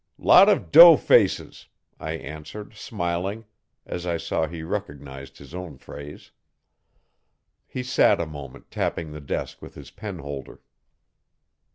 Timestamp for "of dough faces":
0.49-1.67